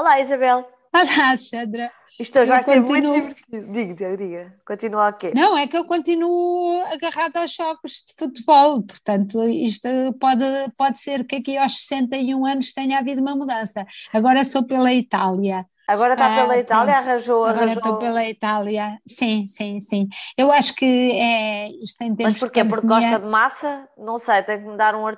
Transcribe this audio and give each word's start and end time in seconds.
Olá, 0.00 0.18
Isabel. 0.18 0.66
Olá, 0.94 1.28
Alexandra. 1.28 1.92
Isto 2.18 2.46
já 2.46 2.46
vai 2.46 2.64
continuo... 2.64 2.94
ser 2.94 3.02
muito 3.02 3.36
divertido. 3.36 3.72
Diga, 3.72 4.16
diga. 4.16 4.54
Continua 4.66 5.08
a 5.08 5.12
quê? 5.12 5.30
Não, 5.36 5.58
é 5.58 5.66
que 5.66 5.76
eu 5.76 5.84
continuo 5.84 6.82
agarrada 6.90 7.40
aos 7.40 7.52
jogos 7.52 8.02
de 8.08 8.14
futebol, 8.18 8.82
portanto, 8.82 9.42
isto 9.42 9.90
pode, 10.18 10.42
pode 10.78 10.98
ser 10.98 11.24
que 11.24 11.36
aqui 11.36 11.58
aos 11.58 11.84
61 11.84 12.46
anos 12.46 12.72
tenha 12.72 12.98
havido 12.98 13.20
uma 13.20 13.36
mudança. 13.36 13.86
Agora 14.10 14.42
sou 14.42 14.66
pela 14.66 14.90
Itália. 14.90 15.66
Agora 15.86 16.14
está 16.14 16.34
pela 16.34 16.54
ah, 16.54 16.58
Itália, 16.58 16.94
pronto. 16.94 17.08
arranjou, 17.08 17.44
Agora 17.44 17.58
arranjou... 17.58 17.82
estou 17.82 17.98
pela 17.98 18.24
Itália, 18.26 18.98
sim, 19.06 19.44
sim, 19.44 19.80
sim. 19.80 20.08
Eu 20.34 20.50
acho 20.50 20.74
que 20.76 20.86
é, 20.86 21.68
isto 21.82 22.00
em 22.00 22.16
termos 22.16 22.34
Mas 22.34 22.40
porquê? 22.40 22.64
Porque 22.64 22.86
gosta 22.86 23.18
de 23.18 23.26
massa? 23.26 23.88
Não 23.98 24.16
sei, 24.16 24.42
tem 24.44 24.62
que 24.62 24.66
me 24.66 24.78
dar 24.78 24.94
um, 24.94 25.06
é, 25.06 25.14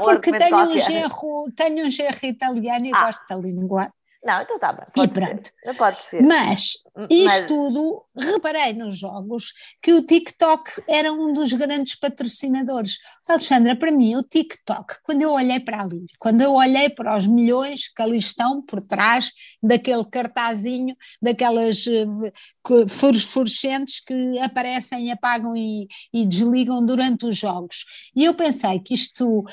porque 0.00 0.30
tenho 0.30 0.56
um, 0.56 0.78
gerro, 0.78 1.50
tenho 1.56 1.84
um 1.84 1.90
gerro 1.90 2.18
italiano 2.22 2.86
e 2.86 2.92
ah. 2.94 3.06
gosto 3.06 3.26
da 3.28 3.34
língua 3.34 3.90
não, 4.22 4.42
então 4.42 4.56
está 4.56 4.72
bem. 4.72 4.84
E 5.04 5.08
pronto. 5.08 5.50
Não 5.64 5.74
pode 5.74 5.96
ser. 6.08 6.22
Mas 6.22 6.82
isto 7.08 7.24
Mas... 7.24 7.46
tudo, 7.46 8.04
reparei 8.14 8.74
nos 8.74 8.98
jogos 8.98 9.52
que 9.82 9.94
o 9.94 10.04
TikTok 10.04 10.62
era 10.86 11.10
um 11.10 11.32
dos 11.32 11.52
grandes 11.54 11.94
patrocinadores. 11.94 12.98
Alexandra, 13.28 13.74
para 13.76 13.90
mim, 13.90 14.16
o 14.16 14.22
TikTok, 14.22 14.96
quando 15.02 15.22
eu 15.22 15.30
olhei 15.30 15.58
para 15.60 15.82
ali, 15.82 16.04
quando 16.18 16.42
eu 16.42 16.52
olhei 16.52 16.90
para 16.90 17.16
os 17.16 17.26
milhões 17.26 17.88
que 17.88 18.02
ali 18.02 18.18
estão 18.18 18.60
por 18.60 18.82
trás 18.82 19.32
daquele 19.62 20.04
cartazinho, 20.04 20.94
daquelas 21.22 21.86
uh, 21.86 22.88
fluorescentes 22.88 24.00
que 24.00 24.38
aparecem, 24.40 25.10
apagam 25.10 25.56
e, 25.56 25.88
e, 26.12 26.26
desligam 26.26 26.84
durante 26.84 27.24
os 27.24 27.38
jogos. 27.38 27.84
E 28.14 28.24
eu 28.24 28.34
pensei 28.34 28.80
que 28.80 28.92
isto 28.92 29.40
uh, 29.40 29.44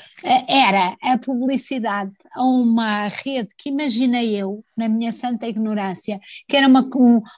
era 0.46 0.94
a 1.02 1.16
publicidade 1.16 2.12
a 2.32 2.44
uma 2.44 3.08
rede 3.08 3.54
que 3.56 3.70
imaginei 3.70 4.36
eu, 4.36 4.57
na 4.76 4.88
minha 4.88 5.12
santa 5.12 5.46
ignorância, 5.46 6.20
que 6.48 6.56
era 6.56 6.66
uma, 6.66 6.88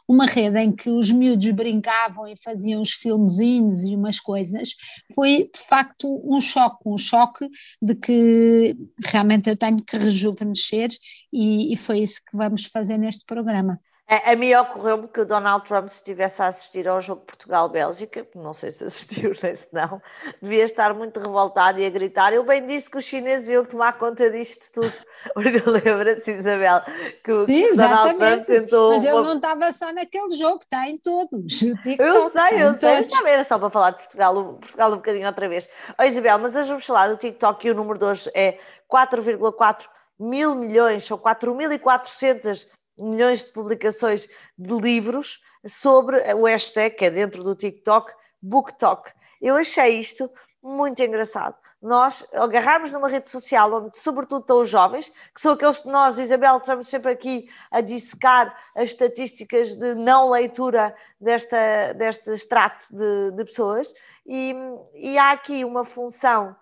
uma 0.08 0.26
rede 0.26 0.58
em 0.58 0.72
que 0.72 0.90
os 0.90 1.10
miúdos 1.10 1.50
brincavam 1.50 2.26
e 2.26 2.36
faziam 2.36 2.80
os 2.82 2.92
filmezinhos 2.92 3.84
e 3.84 3.94
umas 3.94 4.20
coisas, 4.20 4.70
foi 5.14 5.50
de 5.52 5.60
facto 5.60 6.20
um 6.24 6.40
choque, 6.40 6.82
um 6.86 6.98
choque 6.98 7.48
de 7.82 7.94
que 7.94 8.76
realmente 9.04 9.48
eu 9.48 9.56
tenho 9.56 9.78
que 9.84 9.96
rejuvenescer 9.96 10.88
e, 11.32 11.72
e 11.72 11.76
foi 11.76 12.00
isso 12.00 12.20
que 12.28 12.36
vamos 12.36 12.64
fazer 12.64 12.98
neste 12.98 13.24
programa. 13.24 13.80
A, 14.10 14.32
a 14.32 14.36
mim 14.36 14.52
ocorreu-me 14.56 15.06
que 15.06 15.20
o 15.20 15.24
Donald 15.24 15.64
Trump, 15.64 15.88
se 15.88 15.98
estivesse 15.98 16.42
a 16.42 16.48
assistir 16.48 16.88
ao 16.88 17.00
jogo 17.00 17.20
Portugal-Bélgica, 17.20 18.26
não 18.34 18.52
sei 18.52 18.72
se 18.72 18.82
assistiu 18.82 19.32
nem 19.40 19.54
se 19.54 19.68
não, 19.72 20.02
devia 20.42 20.64
estar 20.64 20.92
muito 20.92 21.20
revoltado 21.20 21.78
e 21.78 21.86
a 21.86 21.90
gritar. 21.90 22.32
Eu 22.32 22.42
bem 22.42 22.66
disse 22.66 22.90
que 22.90 22.98
os 22.98 23.04
chineses 23.04 23.48
iam 23.48 23.64
tomar 23.64 23.98
conta 23.98 24.28
disto 24.28 24.66
tudo, 24.72 24.92
porque 25.32 25.62
lembra-se, 25.64 26.32
Isabel, 26.32 26.82
que 27.22 27.30
o 27.30 27.46
Sim, 27.46 27.76
Donald 27.76 28.18
Trump 28.18 28.44
tentou. 28.46 28.90
Mas 28.90 29.04
ele 29.04 29.22
não 29.22 29.36
estava 29.36 29.70
só 29.70 29.92
naquele 29.92 30.36
jogo, 30.36 30.58
está 30.60 30.88
em 30.88 30.98
todos. 30.98 31.62
eu 31.62 32.30
sei, 32.30 32.62
eu 32.64 32.80
sei, 32.80 33.04
também 33.04 33.32
era 33.32 33.44
só 33.44 33.60
para 33.60 33.70
falar 33.70 33.90
de 33.92 33.98
Portugal, 33.98 34.34
Portugal 34.34 34.92
um 34.92 34.96
bocadinho 34.96 35.28
outra 35.28 35.48
vez. 35.48 35.68
Oh, 35.96 36.02
Isabel, 36.02 36.36
mas 36.40 36.56
hoje 36.56 36.68
vamos 36.68 36.84
falar 36.84 37.06
do 37.06 37.16
TikTok 37.16 37.64
e 37.64 37.70
o 37.70 37.74
número 37.74 37.96
de 37.96 38.04
hoje 38.06 38.28
é 38.34 38.58
4,4 38.92 39.86
mil 40.18 40.56
milhões, 40.56 41.06
são 41.06 41.16
4.400 41.16 42.66
milhões 43.00 43.44
de 43.44 43.52
publicações 43.52 44.28
de 44.58 44.74
livros 44.74 45.42
sobre 45.66 46.18
o 46.34 46.44
hashtag, 46.44 46.96
que 46.96 47.04
é 47.04 47.10
dentro 47.10 47.42
do 47.42 47.54
TikTok, 47.54 48.12
BookTok. 48.42 49.10
Eu 49.40 49.56
achei 49.56 49.98
isto 49.98 50.30
muito 50.62 51.02
engraçado. 51.02 51.56
Nós 51.80 52.26
agarrarmos 52.34 52.92
numa 52.92 53.08
rede 53.08 53.30
social 53.30 53.72
onde, 53.72 53.96
sobretudo, 53.96 54.42
estão 54.42 54.60
os 54.60 54.68
jovens, 54.68 55.10
que 55.34 55.40
são 55.40 55.52
aqueles 55.52 55.78
que 55.78 55.88
nós, 55.88 56.18
Isabel, 56.18 56.58
estamos 56.58 56.88
sempre 56.88 57.12
aqui 57.12 57.48
a 57.70 57.80
dissecar 57.80 58.54
as 58.74 58.90
estatísticas 58.90 59.74
de 59.74 59.94
não 59.94 60.28
leitura 60.28 60.94
desta, 61.18 61.94
deste 61.94 62.30
extrato 62.30 62.84
de, 62.90 63.30
de 63.30 63.44
pessoas, 63.46 63.92
e, 64.26 64.54
e, 64.94 65.16
há 65.16 65.32
aqui 65.32 65.64
uma 65.64 65.86
função 65.86 66.54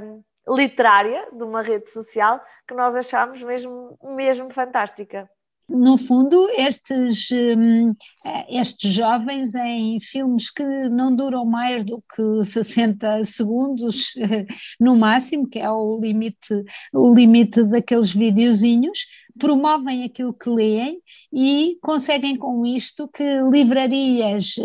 hum, 0.00 0.24
literária 0.48 1.28
de 1.30 1.42
uma 1.42 1.60
rede 1.60 1.90
social 1.90 2.42
que 2.66 2.74
nós 2.74 2.94
achamos 2.96 3.42
mesmo, 3.42 3.98
mesmo 4.02 4.50
fantástica 4.50 5.30
no 5.68 5.98
fundo, 5.98 6.48
estes, 6.56 7.28
hum, 7.30 7.94
estes 8.48 8.92
jovens 8.92 9.54
em 9.54 10.00
filmes 10.00 10.50
que 10.50 10.64
não 10.88 11.14
duram 11.14 11.44
mais 11.44 11.84
do 11.84 12.02
que 12.14 12.44
60 12.44 13.22
segundos 13.24 14.14
no 14.80 14.96
máximo, 14.96 15.46
que 15.46 15.58
é 15.58 15.70
o 15.70 16.00
limite, 16.00 16.64
o 16.92 17.14
limite 17.14 17.62
daqueles 17.64 18.10
videozinhos, 18.10 19.00
promovem 19.38 20.04
aquilo 20.04 20.34
que 20.34 20.50
leem 20.50 21.00
e 21.32 21.78
conseguem 21.80 22.36
com 22.36 22.66
isto 22.66 23.08
que 23.08 23.24
livrarias 23.50 24.56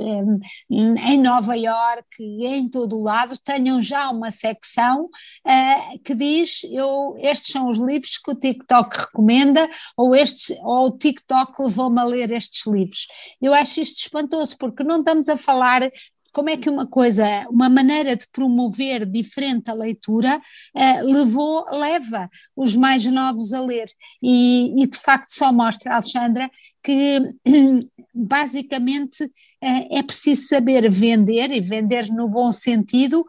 em 0.70 1.18
Nova 1.18 1.56
Iorque, 1.56 2.24
em 2.46 2.70
todo 2.70 2.98
o 2.98 3.04
lado, 3.04 3.38
tenham 3.44 3.80
já 3.80 4.10
uma 4.10 4.32
secção 4.32 5.06
uh, 5.06 6.00
que 6.04 6.16
diz 6.16 6.62
eu, 6.72 7.16
estes 7.20 7.52
são 7.52 7.70
os 7.70 7.78
livros 7.80 8.18
que 8.18 8.32
o 8.32 8.36
TikTok 8.36 8.98
recomenda 8.98 9.70
ou, 9.98 10.16
estes, 10.16 10.58
ou 10.62 10.88
o 10.88 10.98
TikTok 10.98 11.62
levou-me 11.62 12.00
a 12.00 12.04
ler 12.04 12.32
estes 12.32 12.66
livros. 12.66 13.08
Eu 13.42 13.54
acho 13.54 13.82
isto 13.82 14.00
espantoso 14.00 14.58
porque 14.58 14.84
não 14.84 15.00
estamos 15.00 15.30
a 15.30 15.38
falar 15.38 15.82
como 16.34 16.50
é 16.50 16.58
que 16.58 16.70
uma 16.70 16.88
coisa, 16.88 17.26
uma 17.50 17.70
maneira 17.70 18.16
de 18.16 18.28
promover 18.28 19.06
diferente 19.06 19.70
a 19.70 19.74
leitura 19.74 20.42
uh, 20.76 21.06
levou, 21.06 21.64
leva 21.72 22.30
os 22.56 22.76
mais 22.76 23.06
novos 23.06 23.54
a 23.54 23.62
ler. 23.62 23.86
E, 24.22 24.84
e 24.84 24.88
de 24.88 24.98
facto 24.98 25.30
só 25.30 25.54
mostra, 25.54 25.94
Alexandra, 25.94 26.50
que 26.84 27.22
basicamente 28.14 29.24
uh, 29.24 29.30
é 29.92 30.02
preciso 30.02 30.48
saber 30.48 30.90
vender 30.90 31.52
e 31.52 31.62
vender 31.62 32.08
no 32.12 32.28
bom 32.28 32.52
sentido 32.52 33.24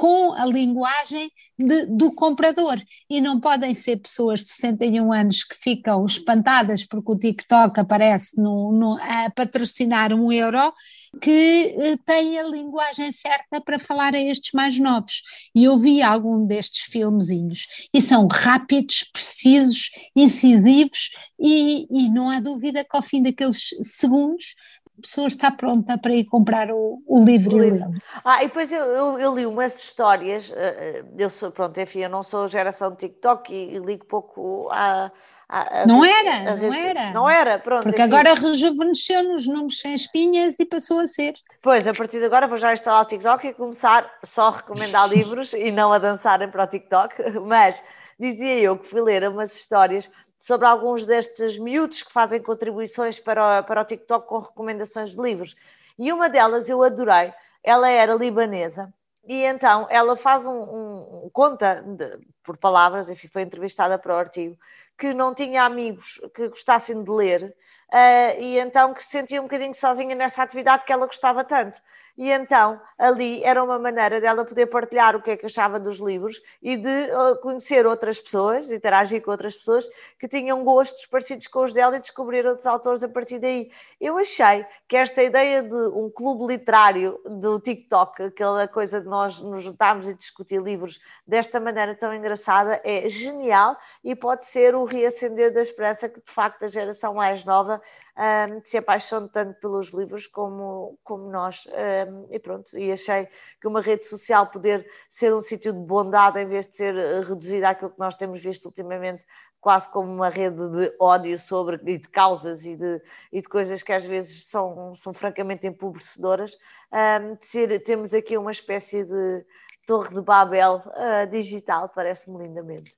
com 0.00 0.32
a 0.32 0.46
linguagem 0.46 1.30
de, 1.58 1.84
do 1.84 2.10
comprador. 2.14 2.80
E 3.10 3.20
não 3.20 3.38
podem 3.38 3.74
ser 3.74 3.98
pessoas 3.98 4.42
de 4.42 4.50
61 4.50 5.12
anos 5.12 5.44
que 5.44 5.54
ficam 5.54 6.06
espantadas 6.06 6.86
porque 6.86 7.12
o 7.12 7.18
TikTok 7.18 7.78
aparece 7.78 8.40
no, 8.40 8.72
no, 8.72 8.96
a 8.98 9.28
patrocinar 9.28 10.14
um 10.14 10.32
euro, 10.32 10.72
que 11.20 11.76
eh, 11.76 11.98
têm 12.06 12.38
a 12.38 12.44
linguagem 12.44 13.12
certa 13.12 13.60
para 13.60 13.78
falar 13.78 14.14
a 14.14 14.18
estes 14.18 14.52
mais 14.54 14.78
novos. 14.78 15.20
E 15.54 15.64
eu 15.64 15.78
vi 15.78 16.00
algum 16.00 16.46
destes 16.46 16.84
filmezinhos 16.84 17.66
e 17.92 18.00
são 18.00 18.26
rápidos, 18.26 19.04
precisos, 19.12 19.90
incisivos 20.16 21.10
e, 21.38 21.86
e 21.90 22.08
não 22.08 22.30
há 22.30 22.40
dúvida 22.40 22.84
que 22.84 22.96
ao 22.96 23.02
fim 23.02 23.22
daqueles 23.22 23.68
segundos 23.82 24.54
pessoa 25.00 25.26
está 25.26 25.50
pronta 25.50 25.98
para 25.98 26.12
ir 26.12 26.24
comprar 26.24 26.70
o, 26.70 27.02
o 27.06 27.24
livro. 27.24 27.56
O 27.56 27.58
livro. 27.58 27.90
Ah, 28.24 28.42
e 28.42 28.46
depois 28.46 28.70
eu, 28.72 28.84
eu, 28.84 29.18
eu, 29.18 29.34
li 29.34 29.46
umas 29.46 29.76
histórias, 29.76 30.52
eh, 30.54 31.02
eh, 31.02 31.04
eu 31.18 31.30
sou, 31.30 31.50
pronto, 31.50 31.80
enfim, 31.80 32.00
eu 32.00 32.10
não 32.10 32.22
sou 32.22 32.46
geração 32.48 32.90
de 32.90 32.98
TikTok 32.98 33.52
e, 33.52 33.76
e 33.76 33.78
ligo 33.78 34.04
pouco 34.06 34.68
a, 34.70 35.10
a, 35.52 35.82
a, 35.82 35.86
não 35.86 36.04
era, 36.04 36.52
a, 36.52 36.56
não 36.56 36.72
era. 36.74 37.10
Não 37.10 37.28
era, 37.28 37.58
pronto. 37.58 37.82
Porque 37.82 38.00
agora 38.00 38.34
rejuvenesceu 38.34 39.24
nos 39.24 39.48
números 39.48 39.80
sem 39.80 39.94
espinhas 39.94 40.60
e 40.60 40.64
passou 40.64 41.00
a 41.00 41.06
ser. 41.06 41.34
Pois, 41.60 41.88
a 41.88 41.92
partir 41.92 42.20
de 42.20 42.26
agora 42.26 42.46
vou 42.46 42.56
já 42.56 42.72
instalar 42.72 43.02
o 43.02 43.08
TikTok 43.08 43.48
e 43.48 43.54
começar 43.54 44.08
só 44.24 44.48
a 44.48 44.56
recomendar 44.58 45.08
livros 45.10 45.52
e 45.52 45.72
não 45.72 45.92
a 45.92 45.98
dançarem 45.98 46.48
para 46.48 46.62
o 46.62 46.66
TikTok, 46.68 47.16
mas 47.42 47.82
dizia 48.18 48.60
eu 48.60 48.78
que 48.78 48.88
fui 48.88 49.00
ler 49.00 49.28
umas 49.28 49.52
histórias 49.52 50.08
sobre 50.38 50.68
alguns 50.68 51.04
destes 51.04 51.58
miúdos 51.58 52.04
que 52.04 52.12
fazem 52.12 52.40
contribuições 52.40 53.18
para 53.18 53.58
o, 53.58 53.64
para 53.64 53.80
o 53.80 53.84
TikTok 53.84 54.28
com 54.28 54.38
recomendações 54.38 55.10
de 55.10 55.20
livros. 55.20 55.56
E 55.98 56.12
uma 56.12 56.28
delas 56.28 56.68
eu 56.68 56.80
adorei, 56.84 57.34
ela 57.64 57.90
era 57.90 58.14
libanesa, 58.14 58.94
e 59.26 59.42
então 59.42 59.86
ela 59.90 60.16
faz 60.16 60.46
um, 60.46 60.50
um, 60.50 61.24
um 61.24 61.30
conta 61.32 61.82
de, 61.84 62.18
por 62.42 62.56
palavras, 62.56 63.08
enfim, 63.08 63.28
foi 63.28 63.42
entrevistada 63.42 63.98
para 63.98 64.14
o 64.14 64.18
artigo, 64.18 64.58
que 64.98 65.14
não 65.14 65.34
tinha 65.34 65.64
amigos 65.64 66.20
que 66.34 66.48
gostassem 66.48 67.02
de 67.02 67.10
ler, 67.10 67.54
uh, 67.92 68.40
e 68.40 68.58
então 68.58 68.94
que 68.94 69.02
se 69.02 69.10
sentia 69.10 69.40
um 69.40 69.44
bocadinho 69.44 69.74
sozinha 69.74 70.14
nessa 70.14 70.42
atividade 70.42 70.84
que 70.84 70.92
ela 70.92 71.06
gostava 71.06 71.44
tanto. 71.44 71.80
E 72.16 72.30
então, 72.30 72.80
ali 72.98 73.42
era 73.44 73.62
uma 73.62 73.78
maneira 73.78 74.20
dela 74.20 74.44
poder 74.44 74.66
partilhar 74.66 75.16
o 75.16 75.22
que 75.22 75.30
é 75.30 75.36
que 75.36 75.46
achava 75.46 75.78
dos 75.78 75.98
livros 75.98 76.40
e 76.62 76.76
de 76.76 76.88
uh, 76.88 77.36
conhecer 77.40 77.86
outras 77.86 78.18
pessoas, 78.18 78.70
interagir 78.70 79.22
com 79.22 79.30
outras 79.30 79.54
pessoas 79.54 79.88
que 80.18 80.28
tinham 80.28 80.62
gostos 80.64 81.06
parecidos 81.06 81.46
com 81.46 81.64
os 81.64 81.72
dela 81.72 81.96
e 81.96 82.00
descobrir 82.00 82.46
outros 82.46 82.66
autores 82.66 83.02
a 83.02 83.08
partir 83.08 83.38
daí. 83.38 83.70
Eu 84.00 84.18
achei 84.18 84.64
que 84.88 84.96
esta 84.96 85.22
ideia 85.22 85.62
de 85.62 85.74
um 85.74 86.10
clube 86.10 86.52
literário 86.52 87.20
do 87.24 87.58
TikTok, 87.60 88.22
aquela 88.22 88.68
coisa 88.68 89.00
de 89.00 89.06
nós 89.06 89.40
nos 89.40 89.62
juntarmos 89.62 90.08
e 90.08 90.14
discutir 90.14 90.60
livros 90.60 91.00
desta 91.26 91.58
maneira 91.58 91.94
tão 91.94 92.14
engraçada, 92.14 92.80
é 92.84 93.08
genial 93.08 93.76
e 94.04 94.14
pode 94.14 94.46
ser 94.46 94.74
o 94.74 94.84
reacender 94.84 95.52
da 95.52 95.62
esperança 95.62 96.08
que, 96.08 96.20
de 96.20 96.30
facto, 96.30 96.64
a 96.64 96.68
geração 96.68 97.14
mais 97.14 97.44
nova 97.44 97.80
um, 98.20 98.60
se 98.62 98.76
apaixone 98.76 99.28
tanto 99.30 99.58
pelos 99.60 99.88
livros 99.88 100.26
como, 100.26 100.98
como 101.02 101.30
nós. 101.30 101.66
Um, 101.66 102.26
e 102.30 102.38
pronto, 102.38 102.76
e 102.78 102.92
achei 102.92 103.26
que 103.60 103.66
uma 103.66 103.80
rede 103.80 104.06
social 104.06 104.46
poder 104.48 104.86
ser 105.10 105.32
um 105.32 105.40
sítio 105.40 105.72
de 105.72 105.78
bondade 105.80 106.38
em 106.38 106.46
vez 106.46 106.66
de 106.66 106.76
ser 106.76 106.94
reduzida 107.24 107.70
àquilo 107.70 107.90
que 107.90 107.98
nós 107.98 108.14
temos 108.16 108.42
visto 108.42 108.66
ultimamente 108.66 109.24
quase 109.60 109.88
como 109.90 110.10
uma 110.10 110.28
rede 110.28 110.56
de 110.70 110.94
ódio 110.98 111.38
sobre 111.38 111.76
e 111.76 111.98
de 111.98 112.08
causas 112.08 112.64
e 112.64 112.76
de, 112.76 113.00
e 113.30 113.42
de 113.42 113.48
coisas 113.48 113.82
que 113.82 113.92
às 113.92 114.04
vezes 114.04 114.46
são, 114.46 114.94
são 114.96 115.12
francamente 115.12 115.66
empobrecedoras. 115.66 116.56
Um, 116.92 117.36
ser, 117.40 117.82
temos 117.84 118.14
aqui 118.14 118.38
uma 118.38 118.52
espécie 118.52 119.04
de 119.04 119.44
torre 119.86 120.14
de 120.14 120.20
Babel 120.22 120.82
uh, 120.86 121.30
digital, 121.30 121.88
parece-me 121.88 122.38
lindamente. 122.38 122.96